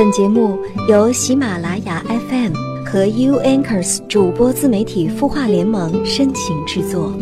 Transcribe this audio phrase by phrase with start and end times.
[0.00, 0.58] 本节目
[0.88, 2.54] 由喜马拉雅 FM
[2.86, 7.12] 和 U Anchors 主播自媒体孵化联盟深情制作。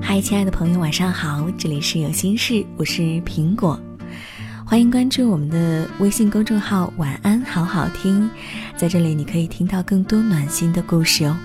[0.00, 3.78] 嗨，亲爱的朋友，晚上好，这里是有心事，我是苹果，
[4.64, 8.30] 欢迎关注我们的微信公众号“晚安好好听”，
[8.74, 11.36] 在这里你可以听到更多暖心的故事哦。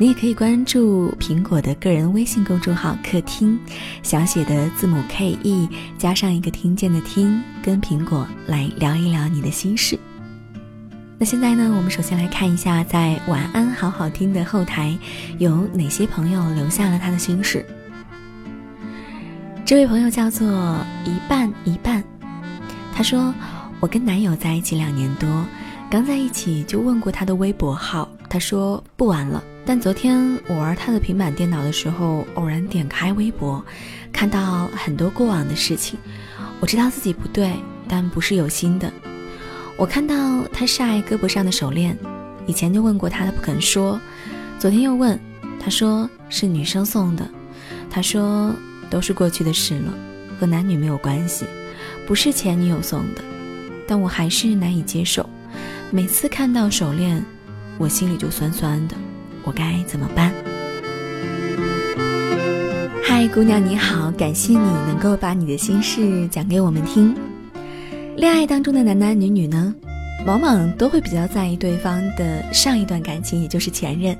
[0.00, 3.60] 你也可以关注苹果的个人微信公众号“客厅”，
[4.02, 5.68] 小写的字母 K E
[5.98, 9.98] 加上一个听见的听，跟苹果来聊一聊你的心事。
[11.18, 14.96] 那现在呢，我们首先来看一下，在“晚安好好听”的后台
[15.36, 17.62] 有哪些朋友留下了他的心事。
[19.66, 20.48] 这位朋友叫做
[21.04, 22.02] 一半一半，
[22.94, 23.34] 他说
[23.80, 25.44] ：“我跟男友在一起两年多，
[25.90, 33.64] 刚在一起就问过他的微博号，他说不玩了。”但昨天我玩他的平板电脑的时候，偶然点开微博，
[34.12, 35.98] 看到很多过往的事情。
[36.58, 37.54] 我知道自己不对，
[37.88, 38.92] 但不是有心的。
[39.76, 41.96] 我看到他晒胳膊上的手链，
[42.46, 44.00] 以前就问过他，他不肯说。
[44.58, 45.18] 昨天又问，
[45.58, 47.26] 他说是女生送的。
[47.88, 48.54] 他说
[48.90, 49.94] 都是过去的事了，
[50.38, 51.46] 和男女没有关系，
[52.06, 53.22] 不是前女友送的。
[53.86, 55.28] 但我还是难以接受。
[55.90, 57.24] 每次看到手链，
[57.78, 58.96] 我心里就酸酸的。
[59.44, 60.32] 我该怎么办？
[63.02, 67.14] 嗨，姑娘你好，感谢你能够把你的心事讲给我们听。
[68.16, 69.74] 恋爱当中的男男女女呢，
[70.26, 74.16] 往往都会比较在意对方的上一段感情，也就是前任，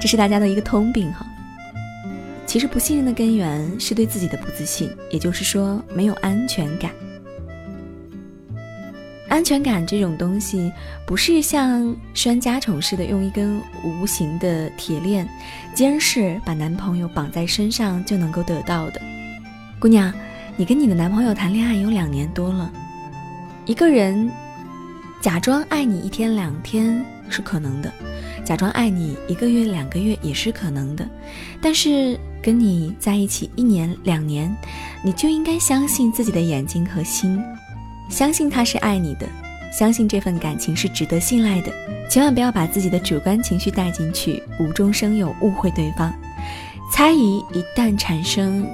[0.00, 1.24] 这是大家的一个通病哈。
[2.46, 6.90] 其实不信任的根源是对自己的不自信，也就是说没有安全感。
[9.28, 10.72] 安全感这种东西，
[11.06, 15.28] 不是像拴家宠似的用一根无形的铁链，
[15.74, 19.00] 监视把男朋友绑在身上就能够得到的。
[19.78, 20.12] 姑娘，
[20.56, 22.72] 你跟你的男朋友谈恋爱有两年多了，
[23.66, 24.30] 一个人
[25.20, 27.92] 假装爱你一天两天是可能的，
[28.44, 31.06] 假装爱你一个月两个月也是可能的，
[31.60, 34.52] 但是跟你在一起一年两年，
[35.04, 37.38] 你就应该相信自己的眼睛和心。
[38.08, 39.26] 相信他是爱你的，
[39.70, 41.72] 相信这份感情是值得信赖的，
[42.10, 46.12] 千万不要把自己的主观情绪带进去，无中生有，误会对方。
[46.92, 48.66] 猜疑一旦产生，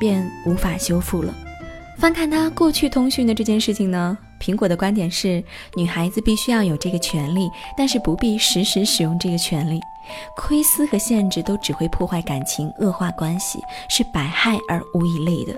[0.00, 1.32] 便无法修复了。
[1.98, 5.42] 翻看他过去通讯的这件事情呢，苹果的观点是：
[5.76, 9.80] 女孩子必须要有这个权利，但是不必时时使用这个权利。
[10.36, 15.54] 窥私和限制都只会破坏感情，恶化关系，是百害而无一利的。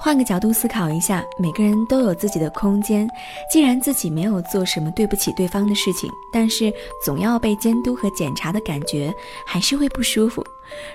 [0.00, 3.06] 换个角度思考一下，每个人都有自己的空间。
[3.50, 6.72] 既然自己没有做什么对不起对方的事情，但是
[7.04, 9.12] 总要被监督和检查的感觉，
[9.44, 10.44] 还是会不舒服。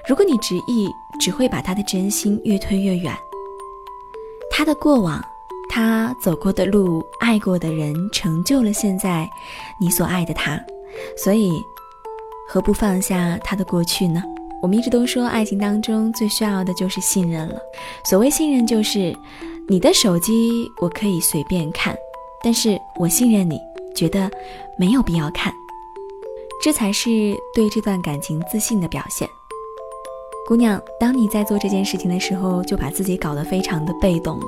[0.08, 3.14] 如果你执意，只会把他的真心越推越远。
[4.50, 5.22] 他的过往，
[5.68, 9.30] 他走过的路，爱过的人，成就了现在
[9.82, 10.58] 你所爱的他。
[11.18, 11.62] 所以，
[12.48, 14.24] 何不放下他的过去呢？
[14.64, 17.60] 我们一直都说，爱情当中最需要的就是信任了。
[18.06, 19.14] 所谓信任，就是
[19.68, 20.50] 你的手机
[20.82, 21.94] 我可以随便看，
[22.42, 23.60] 但是我信任你，
[23.94, 24.32] 觉得
[24.78, 25.54] 没有必要看，
[26.64, 29.28] 这才是对这段感情自信的表现。
[30.48, 34.46] 姑娘，当你在做这件事情的时候，就把自己搞得非常的被动了。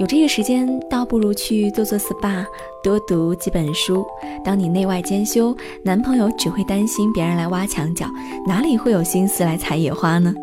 [0.00, 2.44] 有这个时间，倒不如去做做 SPA，
[2.82, 4.04] 多读几本书。
[4.44, 8.06] 当你内外兼修，男朋友只会担心别人来挖墙脚，
[8.44, 10.34] 哪里会有心思来采野花呢？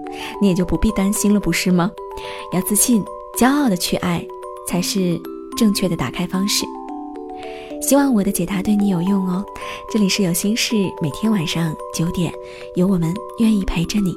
[0.41, 1.91] 你也就不必担心了，不是吗？
[2.53, 3.03] 要自信、
[3.37, 4.25] 骄傲的去爱，
[4.69, 5.19] 才是
[5.57, 6.65] 正确的打开方式。
[7.81, 9.43] 希望我的解答对你有用哦。
[9.91, 12.31] 这里是有心事，每天晚上九点，
[12.75, 14.15] 有我们愿意陪着你。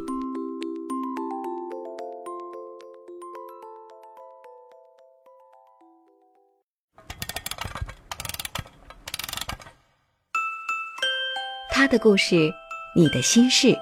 [11.94, 12.52] 的故事，
[12.96, 13.72] 你的心事，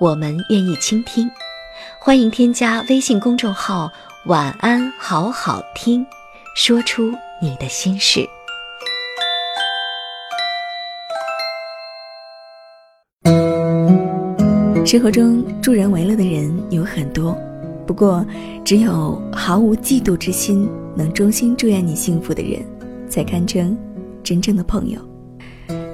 [0.00, 1.30] 我们愿意倾听。
[1.98, 3.92] 欢迎添加微信公众号
[4.24, 6.02] “晚安好好听”，
[6.56, 8.26] 说出你的心事。
[14.86, 17.36] 生活中助人为乐的人有很多，
[17.86, 18.24] 不过
[18.64, 22.64] 只有毫无嫉妒之心，能衷心祝愿你幸福的人，
[23.06, 23.76] 才堪称
[24.24, 25.09] 真正的朋友。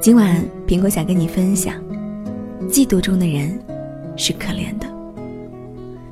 [0.06, 1.74] 今晚，苹果想跟你分享，
[2.68, 3.60] 嫉妒中的人
[4.16, 4.86] 是可怜的。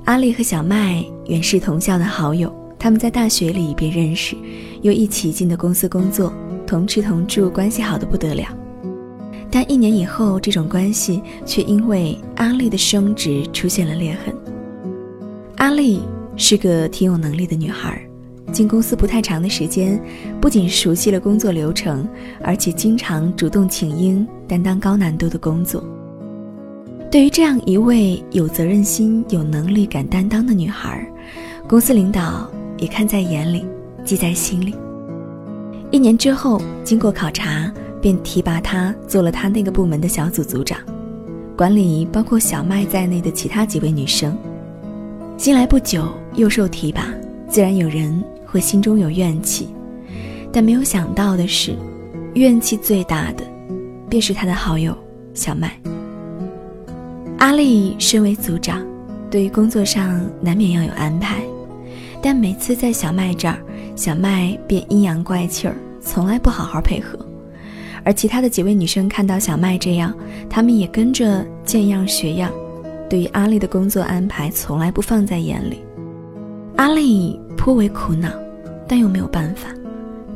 [0.06, 4.34] 阿丽和小麦原是同校的好友，他们在大学里便认识，
[4.82, 6.32] 又一起进的公司工作，
[6.66, 8.48] 同吃同住，关系好的不得了。
[9.48, 14.34] 但一年以后，这种关系却因为阿丽的升职出现了裂痕。
[15.58, 16.00] 阿丽
[16.34, 18.04] 是个挺有能力的女孩，
[18.52, 20.00] 进公司不太长的时间，
[20.40, 22.08] 不仅熟悉了工作流程，
[22.42, 25.82] 而且经常主动请缨，担当高难度的工作。
[27.10, 31.06] 对于这样一位有责任心、有能力、敢担当的女孩，
[31.68, 33.64] 公司领导也看在眼里，
[34.04, 34.74] 记在心里。
[35.90, 37.72] 一年之后，经过考察。
[38.02, 40.78] 便提拔她做了她那个部门的小组组长，
[41.56, 44.36] 管理包括小麦在内的其他几位女生。
[45.38, 47.08] 新来不久又受提拔，
[47.48, 48.22] 自然有人
[48.54, 49.66] 会心中有怨气，
[50.52, 51.74] 但没有想到的是，
[52.34, 53.42] 怨气最大的
[54.08, 54.96] 便是他的好友
[55.34, 55.76] 小麦。
[57.38, 58.86] 阿丽身为组长，
[59.28, 61.42] 对于工作上难免要有安排，
[62.22, 63.58] 但每次在小麦这儿，
[63.96, 67.18] 小麦便阴阳怪气儿，从来不好好配合。
[68.04, 70.14] 而其他的几位女生看到小麦这样，
[70.48, 72.52] 她们也跟着见样学样，
[73.10, 75.80] 对于阿丽的工作安排从来不放在眼里。
[76.76, 78.28] 阿丽颇为苦恼，
[78.86, 79.68] 但又没有办法，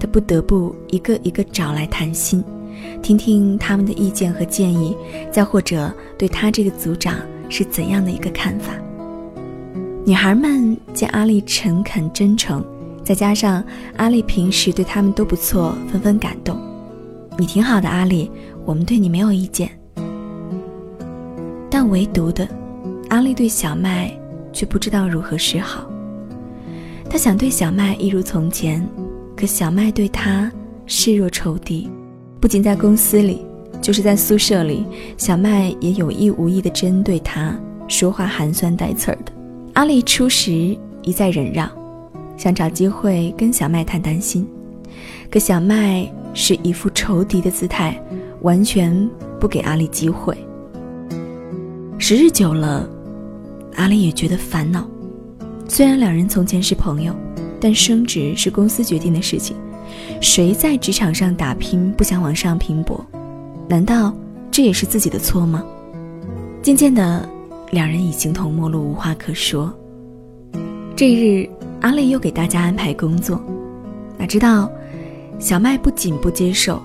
[0.00, 2.42] 他不得不一个一个找来谈心，
[3.02, 4.96] 听听他们的意见和建议，
[5.30, 7.16] 再或者对他这个组长
[7.48, 8.72] 是怎样的一个看法。
[10.04, 12.64] 女孩们见阿丽诚恳真诚，
[13.04, 13.62] 再加上
[13.96, 16.58] 阿丽平时对他们都不错，纷纷感动。
[17.36, 18.30] 你挺好的，阿丽，
[18.64, 19.70] 我们对你没有意见。
[21.70, 22.48] 但唯独的，
[23.10, 24.10] 阿丽对小麦
[24.52, 25.86] 却不知道如何是好。
[27.10, 28.86] 他想对小麦一如从前，
[29.36, 30.50] 可小麦对他
[30.86, 31.88] 视若仇敌。
[32.40, 33.44] 不仅在公司里，
[33.80, 34.84] 就是在宿舍里，
[35.16, 37.58] 小麦也有意无意地针对他，
[37.88, 39.32] 说话寒酸带刺儿的。
[39.74, 41.70] 阿丽初时一再忍让，
[42.36, 44.46] 想找机会跟小麦谈谈心，
[45.30, 46.10] 可小麦。
[46.34, 48.00] 是一副仇敌的姿态，
[48.42, 50.36] 完全不给阿丽机会。
[51.98, 52.88] 时日久了，
[53.74, 54.88] 阿丽也觉得烦恼。
[55.68, 57.14] 虽然两人从前是朋友，
[57.60, 59.54] 但升职是公司决定的事情，
[60.20, 63.04] 谁在职场上打拼不想往上拼搏？
[63.68, 64.12] 难道
[64.50, 65.62] 这也是自己的错吗？
[66.62, 67.28] 渐渐的，
[67.70, 69.72] 两人已形同陌路，无话可说。
[70.96, 71.48] 这一日，
[71.82, 73.40] 阿丽又给大家安排工作，
[74.16, 74.70] 哪知道。
[75.38, 76.82] 小麦不仅不接受，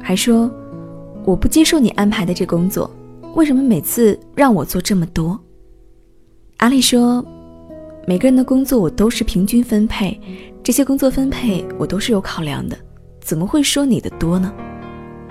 [0.00, 0.48] 还说
[1.26, 2.88] ：“我不接受你安排的这工作，
[3.34, 5.36] 为什么每次让我做这么多？”
[6.58, 7.24] 阿丽说
[8.06, 10.18] ：“每个人的工作我都是平均分配，
[10.62, 12.76] 这些工作分配我都是有考量的，
[13.20, 14.52] 怎么会说你的多呢？”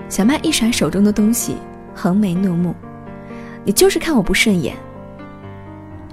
[0.08, 1.56] 小麦一甩手中的东西，
[1.94, 2.74] 横眉怒目
[3.64, 4.74] ：“你就是看我不顺眼。”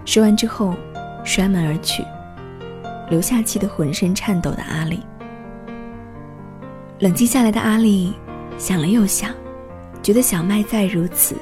[0.04, 0.76] 说完之后，
[1.24, 2.04] 摔门而去，
[3.10, 5.00] 留下气得浑身颤抖的阿丽。
[7.00, 8.14] 冷静下来的阿丽
[8.58, 9.32] 想了又想，
[10.02, 11.36] 觉得小麦再如此，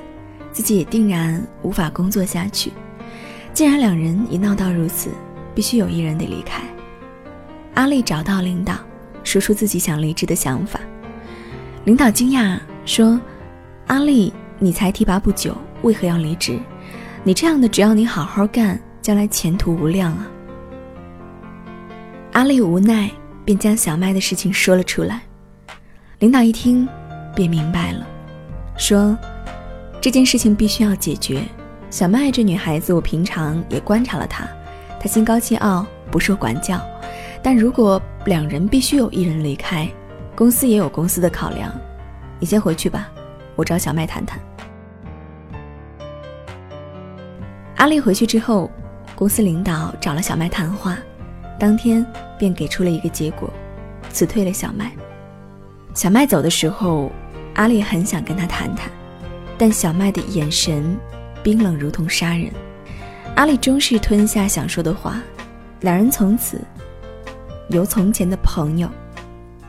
[0.51, 2.71] 自己也定然无法工作下去。
[3.56, 5.10] 既然两人已闹到如此，
[5.56, 6.62] 必须有一人得离开。
[7.75, 8.75] 阿丽找到领导，
[9.24, 10.78] 说出自己想离职的想法。
[11.86, 13.18] 领导惊讶说
[13.88, 16.60] ：“阿丽，你才提拔不久，为何要离职？
[17.24, 20.28] 你这样的，只要你好好干，将来前途无量啊！”
[22.34, 23.10] 阿丽无奈，
[23.46, 25.22] 便将小麦的事情说了出来。
[26.19, 26.86] 领导一听，
[27.34, 28.06] 便明白了，
[28.78, 29.18] 说
[30.02, 31.42] ：“这件事情必须要解决。
[31.95, 34.45] 小麦这女孩子，我平常也观察了她，
[34.99, 36.78] 她心高气傲，不受管教。
[37.42, 39.87] 但如果两人必须有一人离开，
[40.35, 41.73] 公司也有公司的考量。
[42.37, 43.09] 你先回去吧，
[43.56, 44.37] 我找小麦谈谈。”
[47.80, 48.69] 阿丽回去之后，
[49.16, 50.97] 公司领导找了小麦谈话，
[51.57, 52.06] 当天
[52.37, 53.49] 便给出了一个结果：
[54.09, 54.92] 辞退了小麦。
[55.94, 57.09] 小麦走的时候，
[57.54, 58.92] 阿丽很想跟他谈谈，
[59.57, 60.97] 但小麦的眼神
[61.45, 62.52] 冰冷，如同杀人。
[63.35, 65.21] 阿丽终是吞下想说的话，
[65.81, 66.59] 两人从此
[67.69, 68.90] 由从前的朋友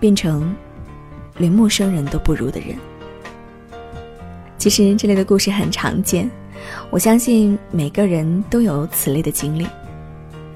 [0.01, 0.57] 变成
[1.37, 2.75] 连陌生人都不如的人。
[4.57, 6.31] 其实这类的故事很常见，
[6.89, 9.67] 我相信每个人都有此类的经历。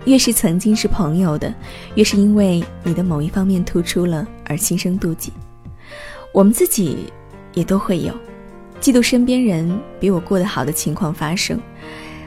[0.06, 1.54] 越是曾经是朋友的，
[1.96, 5.30] 越是因为你的某一方面突出了而心生妒忌。
[6.32, 7.12] 我们自己
[7.52, 8.14] 也都会有
[8.80, 11.60] 嫉妒身边人比我过得好的情况发生，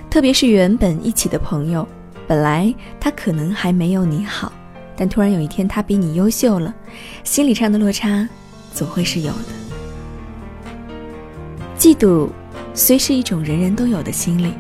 [0.10, 1.88] 特别是原本一起的朋友，
[2.28, 4.54] 本来他可能还没有你好，
[4.96, 6.74] 但突然有一天他比你优秀了，
[7.24, 8.30] 心理上的落差
[8.72, 9.46] 总会是有的。
[11.76, 12.30] 嫉妒
[12.76, 14.54] 虽是一种人人都有的心理，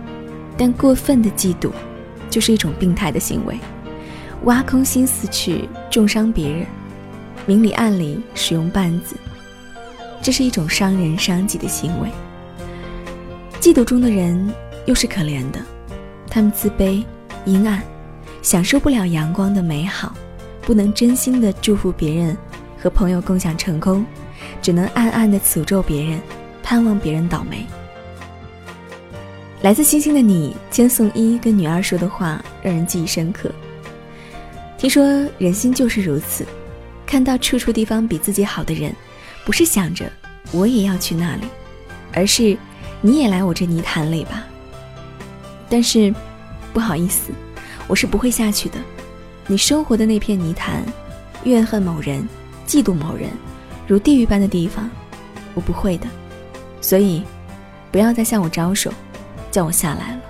[0.57, 1.71] 但过分的嫉妒
[2.27, 3.55] 就是一种病态的行为，
[4.45, 6.65] 挖空心思去重伤别人，
[7.45, 9.15] 明里暗里使用绊子。
[10.23, 12.09] 这是一种伤人伤己的行为。
[13.59, 14.51] 嫉妒中的人
[14.85, 15.59] 又是可怜的，
[16.29, 17.03] 他们自卑、
[17.45, 17.83] 阴暗，
[18.41, 20.15] 享受不了阳光的美好，
[20.61, 22.37] 不能真心的祝福别人，
[22.81, 24.05] 和朋友共享成功，
[24.61, 26.21] 只能暗暗的诅咒别人，
[26.63, 27.65] 盼望别人倒霉。
[29.61, 33.51] 来自星星的你，千颂伊跟女儿说的话让人记忆深刻。
[34.77, 35.05] 听说
[35.37, 36.45] 人心就是如此，
[37.05, 38.93] 看到处处地方比自己好的人。
[39.45, 40.11] 不是想着
[40.51, 41.47] 我也要去那里，
[42.13, 42.57] 而是
[43.01, 44.43] 你也来我这泥潭里吧。
[45.69, 46.13] 但是，
[46.71, 47.31] 不好意思，
[47.87, 48.77] 我是不会下去的。
[49.47, 50.83] 你生活的那片泥潭，
[51.43, 52.27] 怨恨某人，
[52.67, 53.29] 嫉妒某人，
[53.87, 54.89] 如地狱般的地方，
[55.53, 56.07] 我不会的。
[56.79, 57.23] 所以，
[57.91, 58.93] 不要再向我招手，
[59.51, 60.21] 叫我下来了。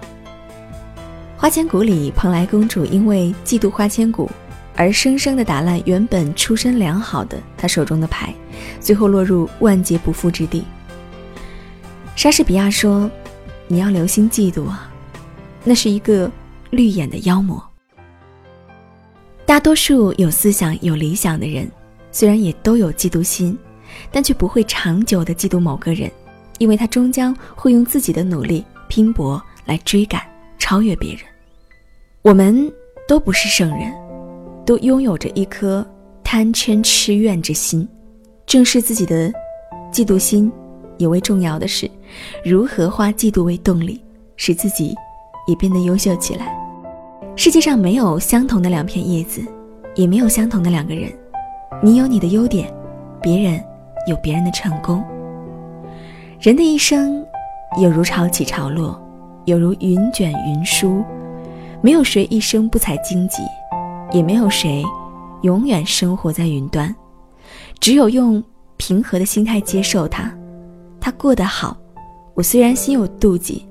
[1.37, 4.29] 花千骨里，蓬莱公主因为嫉妒花千骨。
[4.75, 8.33] 而生生的打烂原本出身良好的他手中的牌，
[8.83, 10.63] 最后落入万劫不复之地。
[12.15, 13.09] 莎士比亚说
[13.67, 14.91] ：“你要留心嫉妒啊，
[15.63, 16.29] 那是一个
[16.69, 17.63] 绿眼的妖魔。”
[19.45, 21.67] 大多数有思想、有理想的人，
[22.11, 23.57] 虽然也都有嫉妒心，
[24.11, 26.11] 但却不会长久的嫉妒某个人，
[26.59, 30.21] 因为他终将会用自己的努力拼搏来追赶、
[30.59, 31.21] 超越别人。
[32.21, 32.71] 我们
[33.07, 33.91] 都不是圣人。
[34.65, 35.85] 都拥有着一颗
[36.23, 37.85] 贪嗔痴怨之心，
[38.45, 39.31] 正视自己的
[39.91, 40.51] 嫉妒心，
[40.97, 41.89] 尤为重要的是，
[42.43, 44.01] 如何化嫉妒为动力，
[44.35, 44.93] 使自己
[45.47, 46.55] 也变得优秀起来。
[47.35, 49.41] 世界上没有相同的两片叶子，
[49.95, 51.11] 也没有相同的两个人。
[51.81, 52.71] 你有你的优点，
[53.21, 53.63] 别人
[54.07, 55.03] 有别人的成功。
[56.39, 57.25] 人的一生，
[57.81, 59.01] 有如潮起潮落，
[59.45, 61.03] 有如云卷云舒，
[61.81, 63.37] 没有谁一生不踩荆棘。
[64.11, 64.83] 也没有谁
[65.41, 66.95] 永远生活在云端，
[67.79, 68.43] 只有用
[68.77, 70.33] 平和的心态接受他。
[70.99, 71.77] 他过得好，
[72.33, 73.65] 我虽然心有妒忌，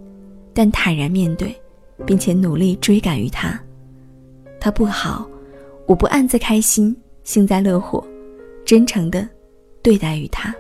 [0.53, 1.55] 但坦然面对，
[2.05, 3.59] 并且努力追赶于他。
[4.61, 5.27] 他不好，
[5.87, 6.95] 我不暗自开心，
[7.25, 8.05] 幸灾乐祸，
[8.65, 9.29] 真诚的
[9.83, 10.55] 对待于他。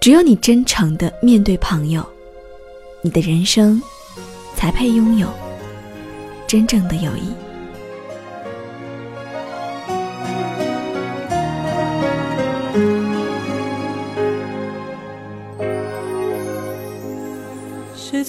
[0.00, 2.04] 只有你真诚的面对朋友，
[3.00, 3.80] 你的人生
[4.54, 5.26] 才配拥有
[6.46, 7.32] 真正的友谊。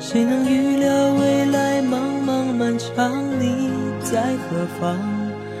[0.00, 3.12] 谁能预料未来茫茫漫长？
[3.38, 3.70] 你
[4.02, 4.96] 在何方？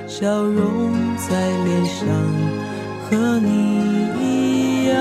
[0.06, 1.28] 笑容在
[1.66, 2.06] 脸上，
[3.04, 3.48] 和你
[4.22, 4.96] 一样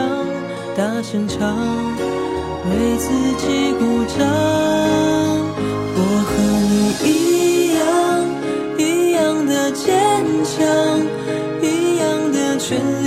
[0.75, 1.56] 大声唱，
[2.65, 4.27] 为自己鼓掌。
[5.96, 6.29] 我和
[6.70, 6.74] 你
[7.08, 7.10] 一
[7.77, 7.88] 样，
[8.77, 8.82] 一
[9.13, 9.88] 样的坚
[10.44, 10.58] 强，
[11.62, 11.65] 一
[12.00, 13.07] 样的全力